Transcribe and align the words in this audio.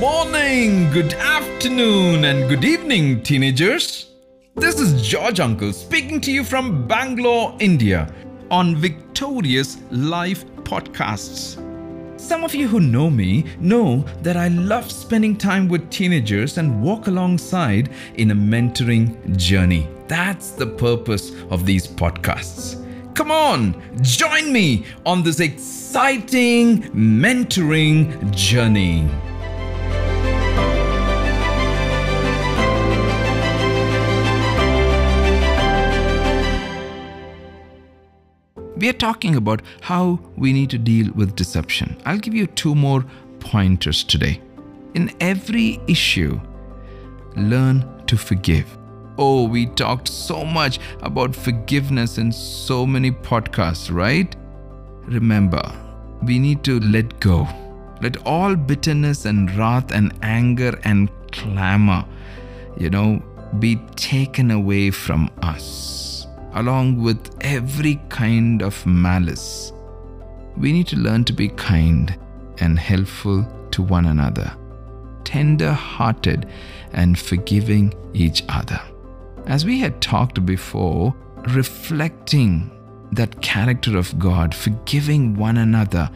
morning, 0.00 0.90
good 0.90 1.14
afternoon, 1.14 2.24
and 2.24 2.48
good 2.48 2.64
evening, 2.64 3.22
teenagers. 3.22 4.08
This 4.56 4.80
is 4.80 5.00
George 5.00 5.38
Uncle 5.38 5.72
speaking 5.72 6.20
to 6.22 6.32
you 6.32 6.42
from 6.42 6.88
Bangalore, 6.88 7.56
India, 7.60 8.12
on 8.50 8.74
Victorious 8.74 9.78
Life 9.92 10.44
Podcasts. 10.64 11.54
Some 12.20 12.42
of 12.42 12.52
you 12.52 12.66
who 12.66 12.80
know 12.80 13.08
me 13.08 13.44
know 13.60 13.98
that 14.22 14.36
I 14.36 14.48
love 14.48 14.90
spending 14.90 15.36
time 15.36 15.68
with 15.68 15.88
teenagers 15.88 16.58
and 16.58 16.82
walk 16.82 17.06
alongside 17.06 17.90
in 18.16 18.32
a 18.32 18.34
mentoring 18.34 19.36
journey. 19.36 19.86
That's 20.08 20.50
the 20.50 20.66
purpose 20.66 21.30
of 21.50 21.64
these 21.64 21.86
podcasts. 21.86 22.80
Come 23.14 23.30
on, 23.30 23.80
join 24.02 24.52
me 24.52 24.84
on 25.06 25.22
this 25.22 25.38
exciting 25.38 26.82
mentoring 26.90 28.34
journey. 28.34 29.08
We 38.76 38.88
are 38.88 38.92
talking 38.92 39.36
about 39.36 39.62
how 39.82 40.18
we 40.36 40.52
need 40.52 40.70
to 40.70 40.78
deal 40.78 41.12
with 41.14 41.36
deception. 41.36 41.96
I'll 42.04 42.18
give 42.18 42.34
you 42.34 42.46
two 42.46 42.74
more 42.74 43.04
pointers 43.38 44.02
today. 44.02 44.40
In 44.94 45.14
every 45.20 45.80
issue, 45.86 46.40
learn 47.36 47.84
to 48.06 48.16
forgive. 48.16 48.66
Oh, 49.16 49.46
we 49.46 49.66
talked 49.66 50.08
so 50.08 50.44
much 50.44 50.80
about 51.02 51.36
forgiveness 51.36 52.18
in 52.18 52.32
so 52.32 52.84
many 52.84 53.12
podcasts, 53.12 53.94
right? 53.94 54.34
Remember, 55.04 55.62
we 56.22 56.38
need 56.38 56.64
to 56.64 56.80
let 56.80 57.20
go. 57.20 57.46
Let 58.02 58.26
all 58.26 58.56
bitterness 58.56 59.24
and 59.24 59.54
wrath 59.56 59.92
and 59.92 60.12
anger 60.22 60.78
and 60.82 61.08
clamor, 61.30 62.04
you 62.76 62.90
know, 62.90 63.22
be 63.60 63.76
taken 63.94 64.50
away 64.50 64.90
from 64.90 65.30
us, 65.42 65.64
along 66.54 67.02
with 67.02 67.36
every 67.40 68.00
kind 68.08 68.62
of 68.62 68.86
malice. 68.86 69.72
We 70.56 70.72
need 70.72 70.86
to 70.88 70.96
learn 70.96 71.24
to 71.24 71.32
be 71.32 71.48
kind 71.48 72.16
and 72.58 72.78
helpful 72.78 73.46
to 73.72 73.82
one 73.82 74.06
another, 74.06 74.56
tender 75.24 75.72
hearted 75.72 76.46
and 76.92 77.18
forgiving 77.18 77.92
each 78.12 78.44
other. 78.48 78.80
As 79.46 79.64
we 79.64 79.80
had 79.80 80.00
talked 80.00 80.46
before, 80.46 81.14
reflecting 81.48 82.70
that 83.12 83.40
character 83.42 83.98
of 83.98 84.16
God, 84.18 84.54
forgiving 84.54 85.34
one 85.34 85.58
another, 85.58 86.08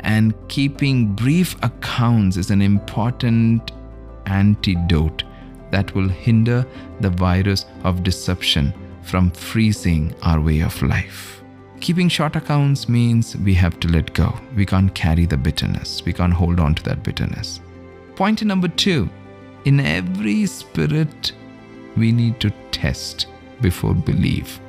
and 0.00 0.34
keeping 0.48 1.14
brief 1.14 1.54
accounts 1.62 2.36
is 2.36 2.50
an 2.50 2.62
important 2.62 3.70
antidote 4.26 5.24
that 5.70 5.94
will 5.94 6.08
hinder 6.08 6.66
the 7.00 7.10
virus 7.10 7.66
of 7.84 8.02
deception 8.02 8.74
from 9.02 9.30
freezing 9.30 10.14
our 10.22 10.40
way 10.40 10.60
of 10.60 10.80
life. 10.82 11.42
Keeping 11.80 12.08
short 12.08 12.36
accounts 12.36 12.88
means 12.88 13.36
we 13.36 13.54
have 13.54 13.80
to 13.80 13.88
let 13.88 14.14
go. 14.14 14.32
We 14.54 14.64
can't 14.64 14.94
carry 14.94 15.26
the 15.26 15.36
bitterness, 15.36 16.04
we 16.04 16.12
can't 16.12 16.32
hold 16.32 16.60
on 16.60 16.74
to 16.76 16.82
that 16.84 17.02
bitterness. 17.02 17.60
Point 18.14 18.42
number 18.44 18.68
two 18.68 19.08
in 19.64 19.80
every 19.80 20.46
spirit 20.46 21.32
we 21.96 22.12
need 22.12 22.40
to 22.40 22.50
test 22.70 23.26
before 23.60 23.94
believe. 23.94 24.60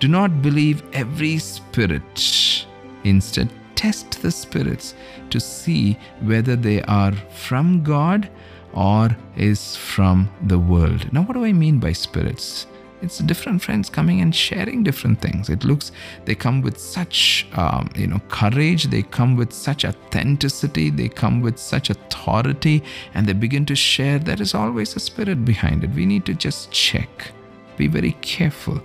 Do 0.00 0.08
not 0.08 0.42
believe 0.42 0.82
every 0.92 1.38
spirit. 1.38 2.66
Instead, 3.04 3.50
test 3.74 4.22
the 4.22 4.30
spirits 4.30 4.94
to 5.30 5.40
see 5.40 5.98
whether 6.22 6.56
they 6.56 6.82
are 6.82 7.12
from 7.12 7.82
God 7.82 8.30
or 8.72 9.16
is 9.36 9.76
from 9.76 10.28
the 10.46 10.58
world. 10.58 11.12
Now, 11.12 11.22
what 11.22 11.34
do 11.34 11.44
I 11.44 11.52
mean 11.52 11.78
by 11.78 11.92
spirits? 11.92 12.66
It's 13.04 13.18
different 13.18 13.60
friends 13.62 13.90
coming 13.90 14.22
and 14.22 14.34
sharing 14.34 14.82
different 14.82 15.20
things. 15.20 15.50
It 15.50 15.62
looks 15.62 15.92
they 16.24 16.34
come 16.34 16.62
with 16.62 16.78
such 16.78 17.46
um, 17.54 17.90
you 17.94 18.06
know 18.06 18.20
courage. 18.28 18.84
They 18.84 19.02
come 19.02 19.36
with 19.36 19.52
such 19.52 19.84
authenticity. 19.84 20.88
They 20.88 21.08
come 21.08 21.42
with 21.42 21.58
such 21.58 21.90
authority, 21.90 22.82
and 23.12 23.26
they 23.26 23.34
begin 23.34 23.66
to 23.66 23.76
share. 23.76 24.18
There 24.18 24.40
is 24.40 24.54
always 24.54 24.96
a 24.96 25.00
spirit 25.00 25.44
behind 25.44 25.84
it. 25.84 25.90
We 25.90 26.06
need 26.06 26.24
to 26.26 26.34
just 26.34 26.70
check. 26.70 27.30
Be 27.76 27.88
very 27.88 28.12
careful 28.22 28.80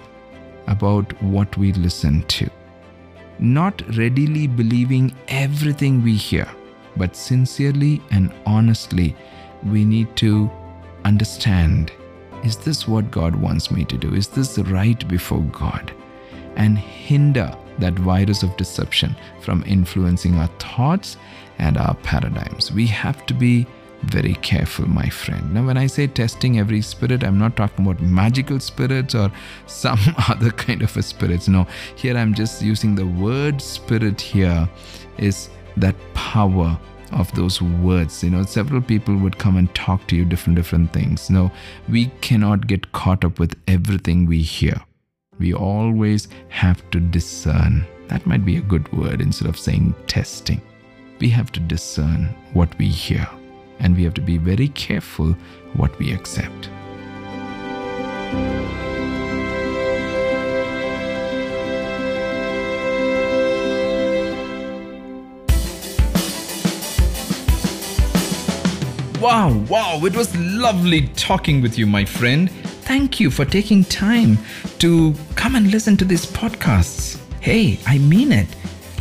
about 0.68 1.14
what 1.24 1.56
we 1.58 1.72
listen 1.74 2.24
to. 2.38 2.50
Not 3.40 3.82
readily 3.98 4.48
believing 4.48 5.16
everything 5.30 6.04
we 6.04 6.16
hear, 6.16 6.48
but 6.98 7.16
sincerely 7.16 8.02
and 8.12 8.34
honestly, 8.46 9.16
we 9.64 9.86
need 9.86 10.14
to 10.18 10.52
understand 11.06 11.94
is 12.44 12.58
this 12.58 12.88
what 12.88 13.12
God 13.12 13.36
wants 13.36 13.72
me 13.72 13.86
to 13.86 13.98
do? 13.98 14.14
Is 14.14 14.28
this 14.28 14.58
right 14.58 15.08
before 15.08 15.42
God? 15.42 15.92
And 16.56 16.78
hinder 16.78 17.56
that 17.80 17.94
virus 17.94 18.44
of 18.44 18.56
deception 18.58 19.16
from 19.42 19.64
influencing 19.66 20.36
our 20.36 20.48
thoughts 20.60 21.18
and 21.58 21.78
our 21.78 21.96
paradigms. 21.96 22.72
We 22.72 22.88
have 22.88 23.26
to 23.28 23.34
be 23.34 23.68
very 24.04 24.36
careful, 24.36 24.88
my 24.88 25.10
friend. 25.10 25.54
Now, 25.54 25.66
when 25.66 25.78
I 25.78 25.88
say 25.88 26.08
testing 26.08 26.60
every 26.60 26.82
spirit, 26.82 27.24
I'm 27.24 27.38
not 27.38 27.58
talking 27.58 27.86
about 27.86 28.02
magical 28.02 28.60
spirits 28.60 29.14
or 29.14 29.32
some 29.68 30.00
other 30.30 30.52
kind 30.52 30.82
of 30.82 30.96
a 30.96 31.02
spirits. 31.02 31.48
No, 31.48 31.68
here 31.96 32.18
I'm 32.18 32.34
just 32.34 32.62
using 32.62 32.96
the 32.96 33.06
word 33.06 33.62
spirit 33.62 34.22
here 34.22 34.68
is 35.18 35.50
that 35.78 35.96
power 36.14 36.80
of 37.12 37.32
those 37.34 37.62
words. 37.62 38.24
You 38.24 38.30
know 38.32 38.44
several 38.44 38.82
people 38.82 39.16
would 39.18 39.38
come 39.38 39.58
and 39.58 39.74
talk 39.76 40.08
to 40.08 40.16
you 40.16 40.26
different 40.26 40.56
different 40.56 40.94
things. 40.94 41.30
No 41.30 41.52
we 41.88 42.08
cannot 42.22 42.68
get 42.68 42.92
caught 42.92 43.24
up 43.24 43.40
with 43.40 43.58
everything 43.68 44.26
we 44.26 44.42
hear. 44.42 44.82
We 45.40 45.54
always 45.54 46.28
have 46.50 46.90
to 46.92 47.00
discern. 47.00 47.86
That 48.08 48.26
might 48.26 48.46
be 48.46 48.58
a 48.58 48.62
good 48.62 48.92
word 48.92 49.22
instead 49.22 49.48
of 49.48 49.58
saying 49.58 49.96
testing. 50.08 50.62
We 51.20 51.30
have 51.30 51.52
to 51.54 51.60
discern 51.60 52.36
what 52.54 52.78
we 52.78 52.88
hear 52.88 53.28
and 53.80 53.96
we 53.96 54.04
have 54.04 54.14
to 54.16 54.22
be 54.22 54.38
very 54.38 54.70
careful 54.70 55.36
what 55.74 55.98
we 56.00 56.12
accept 56.14 56.70
Wow, 69.20 69.52
wow, 69.68 70.00
it 70.06 70.16
was 70.16 70.34
lovely 70.38 71.08
talking 71.10 71.62
with 71.62 71.78
you, 71.78 71.86
my 71.86 72.06
friend. 72.06 72.50
Thank 72.88 73.20
you 73.20 73.30
for 73.30 73.44
taking 73.44 73.84
time 73.84 74.38
to 74.78 75.14
come 75.36 75.56
and 75.56 75.70
listen 75.70 75.98
to 75.98 76.06
these 76.06 76.26
podcasts. 76.26 77.20
Hey, 77.42 77.80
I 77.86 77.98
mean 77.98 78.32
it. 78.32 78.48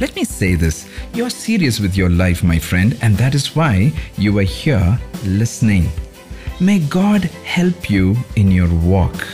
Let 0.01 0.17
me 0.17 0.25
say 0.25 0.57
this 0.57 0.89
you're 1.15 1.31
serious 1.31 1.79
with 1.79 1.97
your 1.97 2.11
life, 2.11 2.43
my 2.43 2.59
friend, 2.59 2.99
and 3.01 3.17
that 3.17 3.37
is 3.37 3.55
why 3.55 3.93
you 4.17 4.37
are 4.41 4.43
here 4.43 4.99
listening. 5.25 5.89
May 6.59 6.81
God 6.81 7.23
help 7.45 7.89
you 7.89 8.17
in 8.35 8.51
your 8.51 8.75
walk. 8.75 9.25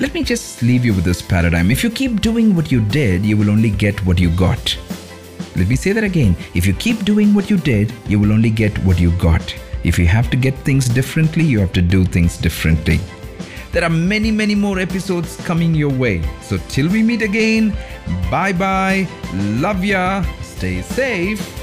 Let 0.00 0.12
me 0.12 0.24
just 0.24 0.60
leave 0.60 0.84
you 0.84 0.92
with 0.92 1.04
this 1.04 1.22
paradigm. 1.22 1.70
If 1.70 1.84
you 1.84 1.90
keep 1.90 2.20
doing 2.20 2.56
what 2.56 2.72
you 2.72 2.80
did, 2.80 3.24
you 3.24 3.36
will 3.36 3.48
only 3.48 3.70
get 3.70 4.04
what 4.04 4.18
you 4.18 4.30
got. 4.30 4.76
Let 5.54 5.68
me 5.68 5.76
say 5.76 5.92
that 5.92 6.02
again. 6.02 6.34
If 6.52 6.66
you 6.66 6.74
keep 6.74 7.04
doing 7.04 7.32
what 7.32 7.48
you 7.48 7.58
did, 7.58 7.92
you 8.08 8.18
will 8.18 8.32
only 8.32 8.50
get 8.50 8.76
what 8.78 8.98
you 8.98 9.12
got. 9.18 9.54
If 9.84 9.98
you 9.98 10.06
have 10.06 10.30
to 10.30 10.36
get 10.36 10.54
things 10.64 10.88
differently, 10.88 11.44
you 11.44 11.60
have 11.60 11.72
to 11.74 11.82
do 11.82 12.04
things 12.04 12.36
differently. 12.38 12.98
There 13.72 13.84
are 13.84 13.90
many, 13.90 14.30
many 14.30 14.54
more 14.54 14.78
episodes 14.78 15.36
coming 15.44 15.74
your 15.74 15.92
way. 15.92 16.22
So 16.42 16.58
till 16.68 16.88
we 16.88 17.02
meet 17.02 17.22
again, 17.22 17.76
bye 18.30 18.52
bye, 18.52 19.06
love 19.34 19.84
ya, 19.84 20.24
stay 20.42 20.82
safe 20.82 21.53